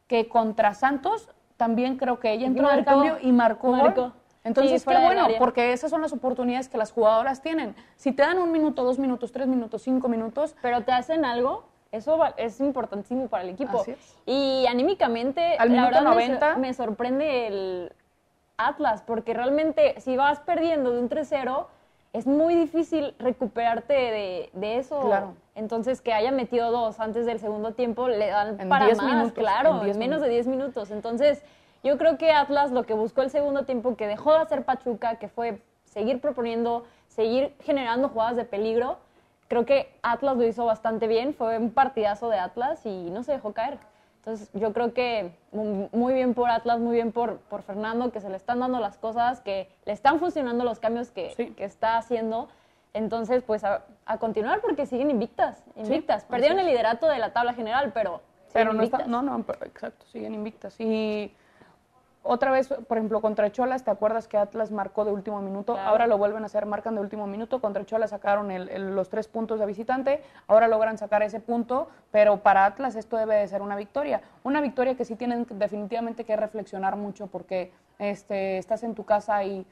que 0.08 0.28
contra 0.28 0.74
Santos 0.74 1.30
también 1.58 1.98
creo 1.98 2.20
que 2.20 2.32
ella 2.32 2.48
entró 2.48 2.68
al 2.68 2.84
cambio 2.86 3.18
y 3.22 3.32
marcó. 3.32 3.70
gol. 3.70 3.78
Marcó. 3.80 4.12
Entonces, 4.44 4.84
Sí, 4.84 4.88
qué 4.88 4.98
bueno, 5.00 5.28
porque 5.40 5.74
esas 5.74 5.90
son 5.90 6.02
las 6.02 6.14
oportunidades 6.14 6.70
que 6.70 6.78
las 6.78 6.92
jugadoras 6.92 7.42
tienen. 7.42 7.76
Si 7.96 8.12
te 8.12 8.22
dan 8.22 8.38
un 8.38 8.52
minuto, 8.52 8.84
dos 8.84 9.00
minutos, 9.00 9.32
tres 9.32 9.48
minutos, 9.48 9.82
cinco 9.82 10.08
minutos, 10.08 10.56
pero 10.62 10.84
te 10.84 10.92
hacen 10.92 11.26
algo, 11.26 11.66
eso 11.92 12.20
es 12.38 12.60
importantísimo 12.60 13.28
para 13.28 13.44
el 13.44 13.50
equipo. 13.50 13.82
Así 13.82 13.92
es. 13.92 14.16
Y 14.28 14.66
anímicamente, 14.68 15.56
Al 15.58 15.76
la 15.76 15.86
verdad 15.86 16.02
me 16.04 16.10
90. 16.12 16.52
sor- 16.52 16.60
me, 16.60 16.74
sorprende 16.76 17.48
el 17.48 17.92
Atlas, 18.58 19.02
porque 19.02 19.34
realmente 19.34 20.00
si 20.00 20.16
vas 20.16 20.40
perdiendo 20.42 20.92
de 20.92 21.00
un 21.00 21.10
3-0, 21.10 21.66
es 22.16 22.26
muy 22.26 22.56
difícil 22.56 23.14
recuperarte 23.20 23.94
de, 23.94 24.50
de 24.54 24.78
eso. 24.78 25.02
Claro. 25.02 25.34
Entonces, 25.54 26.00
que 26.00 26.14
haya 26.14 26.32
metido 26.32 26.72
dos 26.72 27.00
antes 27.02 27.26
del 27.26 27.40
segundo 27.40 27.74
tiempo, 27.74 28.08
le 28.08 28.28
dan 28.28 28.60
En 28.60 28.70
para 28.70 28.86
10 28.86 28.98
más, 28.98 29.14
minutos, 29.14 29.34
claro, 29.34 29.72
en 29.72 29.76
en, 29.78 29.84
10 29.84 29.98
menos 29.98 30.22
de 30.22 30.30
10 30.30 30.48
minutos. 30.48 30.92
Entonces, 30.92 31.44
yo 31.84 31.98
creo 31.98 32.18
que 32.18 32.32
Atlas 32.32 32.72
lo 32.72 32.84
que 32.84 32.94
buscó 32.94 33.22
el 33.22 33.30
segundo 33.30 33.64
tiempo, 33.64 33.98
que 33.98 34.08
dejó 34.08 34.32
de 34.32 34.40
hacer 34.40 34.64
Pachuca, 34.64 35.16
que 35.16 35.28
fue 35.28 35.62
seguir 35.84 36.22
proponiendo, 36.22 36.86
seguir 37.10 37.54
generando 37.62 38.08
jugadas 38.08 38.38
de 38.38 38.46
peligro, 38.46 38.98
creo 39.50 39.66
que 39.66 39.94
Atlas 40.02 40.38
lo 40.38 40.46
hizo 40.46 40.66
bastante 40.66 41.08
bien, 41.08 41.34
fue 41.34 41.58
un 41.58 41.72
partidazo 41.72 42.30
de 42.30 42.40
Atlas 42.40 42.86
y 42.86 43.10
no 43.12 43.24
se 43.24 43.34
dejó 43.34 43.52
caer. 43.52 43.78
Entonces 44.26 44.50
yo 44.54 44.74
creo 44.74 44.92
que 44.92 45.32
mu- 45.52 45.88
muy 45.92 46.16
bien 46.16 46.34
por 46.34 46.50
Atlas, 46.50 46.80
muy 46.80 46.96
bien 46.96 47.12
por, 47.12 47.38
por 47.42 47.62
Fernando, 47.62 48.12
que 48.12 48.20
se 48.22 48.28
le 48.30 48.38
están 48.38 48.60
dando 48.60 48.80
las 48.80 48.98
cosas, 48.98 49.40
que 49.42 49.70
le 49.86 49.92
están 49.94 50.20
funcionando 50.20 50.64
los 50.64 50.80
cambios 50.80 51.12
que, 51.12 51.30
Sí. 51.38 51.52
que 51.52 51.64
está 51.64 51.98
haciendo. 52.00 52.50
Entonces, 52.96 53.44
pues 53.44 53.64
a, 53.64 53.84
a 54.08 54.18
continuar 54.18 54.62
porque 54.62 54.88
siguen 54.88 55.12
invictas, 55.12 55.64
invictas. 55.76 56.24
Perdieron 56.24 56.58
el 56.60 56.66
liderato 56.66 57.08
de 57.08 57.20
la 57.20 57.34
tabla 57.34 57.54
general, 57.54 57.92
pero 57.94 58.22
pero 58.52 58.72
no 58.74 58.82
está, 58.84 59.06
no, 59.06 59.22
no, 59.22 59.38
exacto, 59.66 60.06
siguen 60.08 60.34
invictas. 60.34 60.80
Y 60.80 61.32
otra 62.28 62.50
vez, 62.52 62.68
por 62.68 62.98
ejemplo, 62.98 63.22
contra 63.22 63.52
Cholas, 63.52 63.84
¿te 63.84 63.92
acuerdas 63.92 64.28
que 64.28 64.38
Atlas 64.38 64.72
marcó 64.72 65.06
de 65.06 65.12
último 65.12 65.42
minuto? 65.42 65.74
Claro. 65.74 65.90
Ahora 65.90 66.08
lo 66.08 66.18
vuelven 66.18 66.42
a 66.42 66.48
hacer, 66.48 66.66
marcan 66.66 66.96
de 66.96 67.02
último 67.02 67.28
minuto. 67.28 67.62
Contra 67.62 67.86
Cholas 67.86 68.10
sacaron 68.10 68.50
el- 68.50 68.68
el- 68.70 68.96
los 68.96 69.10
tres 69.10 69.28
puntos 69.28 69.60
de 69.60 69.66
visitante, 69.68 70.24
ahora 70.48 70.68
logran 70.68 70.98
sacar 70.98 71.22
ese 71.22 71.40
punto, 71.40 71.88
pero 72.12 72.38
para 72.38 72.66
Atlas 72.66 72.96
esto 72.96 73.16
debe 73.16 73.36
de 73.36 73.48
ser 73.48 73.62
una 73.62 73.76
victoria. 73.76 74.22
Una 74.44 74.60
victoria 74.60 74.96
que 74.96 75.06
sí 75.06 75.16
tienen 75.16 75.46
definitivamente 75.52 76.24
que 76.24 76.36
reflexionar 76.36 76.96
mucho 76.96 77.28
porque 77.28 77.72
este, 78.00 78.58
estás 78.58 78.84
en 78.84 78.96
tu 78.96 79.06
casa 79.06 79.44
y 79.44 79.66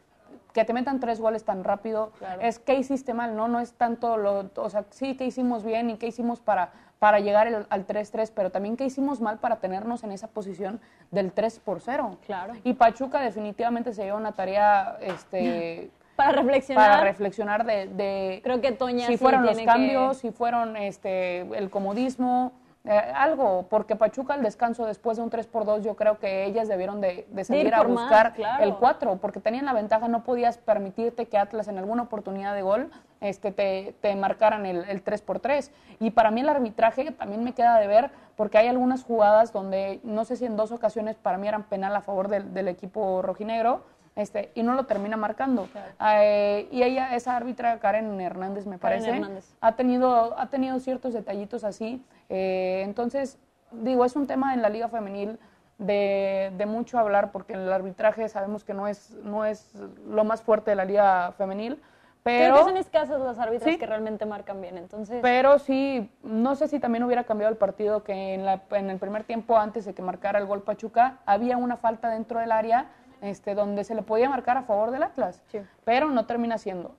que 0.53 0.63
te 0.65 0.73
metan 0.73 0.99
tres 0.99 1.19
goles 1.19 1.43
tan 1.45 1.63
rápido, 1.63 2.11
Claro. 2.19 2.41
es 2.41 2.59
qué 2.59 2.75
hiciste 2.75 3.13
mal, 3.15 3.35
¿no? 3.35 3.47
No 3.47 3.59
es 3.59 3.73
tanto 3.73 4.17
lo, 4.17 4.49
o 4.55 4.69
sea, 4.69 4.85
sí 4.91 5.17
que 5.17 5.25
hicimos 5.25 5.63
bien 5.63 5.89
y 5.89 5.97
qué 5.97 6.05
hicimos 6.07 6.39
para, 6.39 6.71
para 7.03 7.19
llegar 7.19 7.47
el- 7.47 7.65
al 7.69 7.85
3-3, 7.85 8.31
pero 8.33 8.49
también 8.49 8.77
qué 8.77 8.85
hicimos 8.85 9.19
mal 9.19 9.37
para 9.37 9.57
tenernos 9.57 10.05
en 10.05 10.13
esa 10.13 10.29
posición 10.29 10.79
del 11.11 11.33
3 11.33 11.59
por 11.59 11.81
0. 11.81 12.15
Claro. 12.25 12.53
Y 12.63 12.75
Pachuca 12.75 13.19
definitivamente 13.19 13.91
se 13.91 14.05
lleva 14.05 14.15
una 14.17 14.31
tarea 14.31 14.97
este, 15.01 15.91
Para 16.15 16.31
reflexionar. 16.31 16.89
para 16.91 17.03
reflexionar 17.03 17.65
de, 17.65 17.87
de 17.87 18.39
Creo 18.41 18.61
que 18.61 18.71
Toña 18.71 19.07
si 19.07 19.13
sí 19.13 19.17
fueron 19.17 19.45
los 19.45 19.57
que- 19.57 19.65
cambios, 19.65 20.15
si 20.15 20.31
fueron 20.31 20.77
este, 20.77 21.41
el 21.41 21.69
comodismo, 21.69 22.53
eh, 22.85 22.91
algo, 23.15 23.65
porque 23.69 23.97
Pachuca 23.97 24.35
al 24.35 24.41
descanso 24.43 24.85
después 24.85 25.17
de 25.17 25.23
un 25.23 25.29
3 25.29 25.45
por 25.47 25.65
2 25.65 25.83
yo 25.83 25.95
creo 25.97 26.19
que 26.19 26.45
ellas 26.45 26.69
debieron 26.69 27.01
de, 27.01 27.25
de 27.29 27.43
salir 27.43 27.73
a 27.73 27.79
más, 27.79 27.87
buscar 27.87 28.33
claro. 28.33 28.63
el 28.63 28.75
4, 28.75 29.17
porque 29.17 29.41
tenían 29.41 29.65
la 29.65 29.73
ventaja, 29.73 30.07
no 30.07 30.23
podías 30.23 30.57
permitirte 30.57 31.25
que 31.25 31.37
Atlas 31.37 31.67
en 31.67 31.77
alguna 31.79 32.03
oportunidad 32.03 32.53
de 32.55 32.61
gol 32.61 32.89
este, 33.23 33.51
te, 33.51 33.95
te 34.01 34.15
marcaran 34.15 34.65
el, 34.67 34.83
el 34.85 35.01
3 35.01 35.21
por 35.23 35.39
3 35.39 35.71
Y 35.99 36.11
para 36.11 36.29
mí 36.29 36.41
el 36.41 36.49
arbitraje 36.49 37.11
también 37.11 37.43
me 37.43 37.53
queda 37.53 37.79
de 37.79 37.87
ver, 37.87 38.11
porque 38.35 38.57
hay 38.59 38.67
algunas 38.67 39.03
jugadas 39.03 39.51
donde, 39.51 39.99
no 40.03 40.25
sé 40.25 40.35
si 40.35 40.45
en 40.45 40.55
dos 40.55 40.71
ocasiones 40.71 41.15
para 41.15 41.37
mí 41.37 41.47
eran 41.47 41.63
penal 41.63 41.95
a 41.95 42.01
favor 42.01 42.27
del, 42.27 42.53
del 42.53 42.67
equipo 42.67 43.21
rojinegro, 43.21 43.83
este, 44.15 44.51
y 44.53 44.61
no 44.61 44.75
lo 44.75 44.85
termina 44.85 45.17
marcando. 45.17 45.67
Eh, 46.13 46.67
y 46.71 46.83
ella, 46.83 47.15
esa 47.15 47.35
árbitra, 47.35 47.79
Karen 47.79 48.21
Hernández, 48.21 48.67
me 48.67 48.77
Karen 48.77 48.99
parece, 49.01 49.09
Hernández. 49.17 49.55
ha 49.59 49.75
tenido, 49.75 50.37
ha 50.37 50.47
tenido 50.49 50.79
ciertos 50.79 51.13
detallitos 51.13 51.63
así. 51.63 52.03
eh, 52.29 52.81
entonces, 52.85 53.39
digo, 53.71 54.05
es 54.05 54.15
un 54.15 54.27
tema 54.27 54.53
en 54.53 54.61
la 54.61 54.69
Liga 54.69 54.87
Femenil 54.87 55.39
de, 55.79 56.51
de 56.55 56.65
mucho 56.67 56.99
hablar, 56.99 57.31
porque 57.31 57.53
el 57.53 57.71
arbitraje 57.73 58.29
sabemos 58.29 58.63
que 58.63 58.73
no 58.75 58.87
es, 58.87 59.11
no 59.23 59.45
es 59.45 59.73
lo 60.07 60.23
más 60.23 60.41
fuerte 60.43 60.69
de 60.71 60.75
la 60.75 60.85
Liga 60.85 61.31
Femenil. 61.37 61.81
Creo 62.23 62.53
Pero, 62.53 62.55
que 62.55 62.63
son 62.63 62.77
escasas 62.77 63.19
las 63.19 63.37
árbitras 63.37 63.69
Sí. 63.73 63.77
que 63.77 63.85
realmente 63.85 64.25
marcan 64.25 64.61
bien. 64.61 64.77
Entonces, 64.77 65.19
pero 65.21 65.59
sí, 65.59 66.09
no 66.23 66.55
sé 66.55 66.69
si 66.69 66.79
también 66.79 67.03
hubiera 67.03 67.25
cambiado 67.25 67.51
el 67.51 67.57
partido 67.57 68.03
que 68.03 68.33
en, 68.33 68.45
la- 68.45 68.61
en 68.71 68.89
el 68.89 68.97
primer 68.97 69.25
tiempo, 69.25 69.57
antes 69.57 69.83
de 69.83 69.93
que 69.93 70.01
marcara 70.01 70.39
el 70.39 70.45
gol 70.45 70.61
Pachuca, 70.61 71.17
había 71.25 71.57
una 71.57 71.75
falta 71.75 72.09
dentro 72.09 72.39
del 72.39 72.53
área 72.53 72.87
este, 73.21 73.55
donde 73.55 73.83
se 73.83 73.93
le 73.95 74.01
podía 74.03 74.29
marcar 74.29 74.57
a 74.57 74.63
favor 74.63 74.91
del 74.91 75.03
Atlas, 75.03 75.41
Sí. 75.47 75.59
pero 75.83 76.09
no 76.09 76.25
termina 76.25 76.57
siendo. 76.57 76.95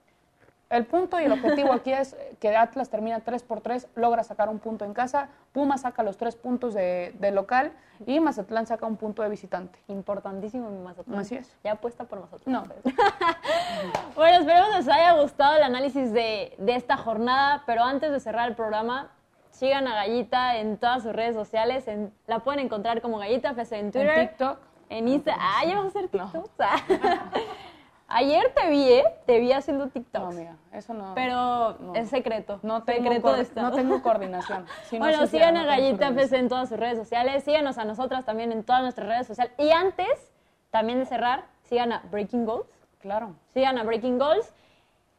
El 0.74 0.86
punto 0.86 1.20
y 1.20 1.24
el 1.24 1.32
objetivo 1.32 1.72
aquí 1.72 1.92
es 1.92 2.16
que 2.40 2.56
Atlas 2.56 2.90
termina 2.90 3.20
3 3.20 3.42
por 3.44 3.60
3, 3.60 3.86
logra 3.94 4.24
sacar 4.24 4.48
un 4.48 4.58
punto 4.58 4.84
en 4.84 4.92
casa, 4.92 5.28
Puma 5.52 5.78
saca 5.78 6.02
los 6.02 6.16
tres 6.16 6.34
puntos 6.34 6.74
de, 6.74 7.14
de 7.20 7.30
local 7.30 7.72
y 8.06 8.18
Mazatlán 8.18 8.66
saca 8.66 8.84
un 8.86 8.96
punto 8.96 9.22
de 9.22 9.28
visitante. 9.28 9.78
importantísimo 9.86 10.68
mi 10.70 10.80
Mazatlán. 10.82 11.20
Así 11.20 11.36
es. 11.36 11.56
Ya 11.62 11.72
apuesta 11.72 12.04
por 12.04 12.20
Mazatlán. 12.20 12.52
No, 12.52 12.64
Bueno, 14.16 14.38
esperemos 14.40 14.70
que 14.70 14.76
les 14.78 14.88
haya 14.88 15.12
gustado 15.12 15.56
el 15.56 15.62
análisis 15.62 16.12
de, 16.12 16.54
de 16.58 16.74
esta 16.74 16.96
jornada, 16.96 17.62
pero 17.66 17.84
antes 17.84 18.10
de 18.10 18.18
cerrar 18.18 18.48
el 18.48 18.56
programa, 18.56 19.10
sigan 19.52 19.86
a 19.86 19.94
Gallita 19.94 20.56
en 20.56 20.76
todas 20.78 21.04
sus 21.04 21.12
redes 21.12 21.36
sociales. 21.36 21.86
en- 21.86 22.12
la 22.26 22.40
pueden 22.40 22.58
encontrar 22.60 23.00
como 23.00 23.18
Gallita 23.18 23.50
FC 23.50 23.78
en 23.78 23.92
Twitter. 23.92 24.18
en 24.18 24.28
TikTok. 24.28 24.58
En 24.90 25.08
Insta. 25.08 25.36
Ah, 25.38 25.64
ya 25.64 25.76
vas 25.76 25.84
a 25.84 25.88
hacer 25.88 26.08
TikTok. 26.08 26.50
Ayer 28.06 28.52
te 28.54 28.68
vi, 28.68 28.82
¿eh? 28.92 29.04
Te 29.26 29.40
vi 29.40 29.52
haciendo 29.52 29.86
No, 29.86 29.90
TikTok. 29.90 30.22
amiga, 30.32 30.56
eso 30.72 30.92
no. 30.92 31.12
pero 31.14 31.76
no. 31.80 31.94
es 31.94 32.10
secreto. 32.10 32.60
no 32.62 32.82
tengo, 32.84 33.02
secreto 33.04 33.28
coor- 33.28 33.36
de 33.36 33.42
Estado. 33.42 33.70
no 33.70 33.76
tengo 33.76 34.02
coordinación. 34.02 34.66
Si 34.84 34.98
no 34.98 35.04
bueno, 35.06 35.26
sigan 35.26 35.54
no 35.54 35.60
a 35.60 35.64
Gallita. 35.64 36.08
FC 36.08 36.36
en 36.38 36.48
todas 36.48 36.68
sus 36.68 36.78
redes 36.78 36.98
sociales. 36.98 37.42
Síganos 37.44 37.78
a 37.78 37.84
nosotras 37.84 38.24
también 38.24 38.52
en 38.52 38.62
todas 38.62 38.82
nuestras 38.82 39.08
redes 39.08 39.26
sociales. 39.26 39.54
Y 39.58 39.70
antes, 39.70 40.32
también 40.70 40.98
de 40.98 41.06
cerrar, 41.06 41.44
sigan 41.62 41.92
a 41.92 42.02
Breaking 42.10 42.44
Goals. 42.44 42.68
Claro. 43.00 43.34
Sigan 43.54 43.78
a 43.78 43.84
Breaking 43.84 44.18
Goals. 44.18 44.52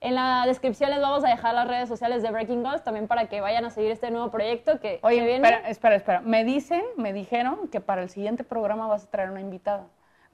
En 0.02 0.14
la 0.14 0.44
descripción 0.46 0.92
les 0.92 1.02
vamos 1.02 1.24
a 1.24 1.30
dejar 1.30 1.56
las 1.56 1.68
redes 1.68 1.90
sociales 1.90 2.22
de 2.22 2.30
Breaking 2.30 2.62
Goals 2.62 2.84
también 2.84 3.08
para 3.08 3.28
que 3.28 3.42
vayan 3.42 3.66
a 3.66 3.72
seguir 3.72 3.90
este 3.90 4.12
nuevo 4.12 4.30
proyecto 4.30 4.80
que, 4.80 5.00
Oye, 5.02 5.18
que 5.20 5.26
viene. 5.26 5.48
espera, 5.48 5.70
espera, 5.70 5.96
espera. 5.96 6.22
Me 6.22 6.44
dicen, 6.44 6.84
me 6.98 7.14
dijeron 7.14 7.68
que 7.70 7.82
para 7.82 8.04
el 8.04 8.10
siguiente 8.10 8.44
programa 8.44 8.86
vas 8.88 9.06
a 9.06 9.10
traer 9.10 9.32
una 9.32 9.42
invitada. 9.42 9.86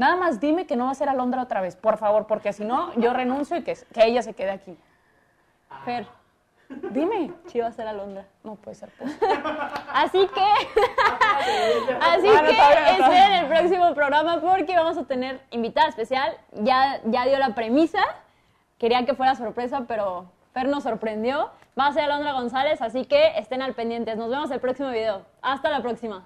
Nada 0.02 0.16
más 0.16 0.40
dime 0.40 0.66
que 0.66 0.76
no 0.76 0.86
va 0.86 0.92
a 0.92 0.96
ser 0.96 1.10
Alondra 1.10 1.44
otra 1.44 1.62
vez, 1.62 1.76
por 1.76 2.00
favor, 2.00 2.26
porque 2.26 2.54
si 2.54 2.66
no, 2.66 2.92
yo 2.96 3.14
renuncio 3.14 3.56
y 3.56 3.62
que, 3.62 3.78
que 3.94 4.04
ella 4.04 4.24
se 4.24 4.34
quede 4.34 4.50
aquí. 4.50 4.76
Fer, 5.86 6.08
Dime. 6.90 7.32
sí 7.46 7.60
va 7.60 7.68
a 7.68 7.72
ser 7.72 7.88
Alondra. 7.88 8.26
No 8.44 8.56
puede 8.56 8.74
ser. 8.74 8.90
pues. 8.98 9.16
Así 9.94 10.28
que, 10.28 10.42
así 12.02 12.28
Ah, 12.36 12.42
que 12.44 13.02
esperen 13.04 13.34
el 13.34 13.46
próximo 13.46 13.94
programa 13.94 14.42
porque 14.42 14.76
vamos 14.76 14.98
a 14.98 15.04
tener 15.04 15.40
invitada 15.52 15.90
especial. 15.90 16.36
Ya, 16.54 17.00
ya 17.06 17.26
dio 17.28 17.38
la 17.38 17.54
premisa. 17.54 18.02
Quería 18.80 19.06
que 19.06 19.14
fuera 19.14 19.36
sorpresa, 19.36 19.84
pero 19.88 20.26
Fer 20.52 20.68
nos 20.68 20.82
sorprendió. 20.82 21.52
Va 21.80 21.86
a 21.86 21.94
ser 21.94 22.06
Alondra 22.06 22.32
González, 22.32 22.82
así 22.82 23.06
que 23.06 23.38
estén 23.38 23.62
al 23.62 23.76
pendientes. 23.76 24.18
Nos 24.18 24.32
vemos 24.32 24.50
el 24.50 24.60
próximo 24.60 24.90
video. 24.90 25.22
Hasta 25.44 25.70
la 25.70 25.84
próxima. 25.84 26.26